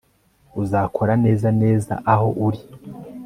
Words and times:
Uzakora 0.61 1.13
neza 1.25 1.47
neza 1.61 1.93
aho 2.13 2.27
uri 2.47 2.61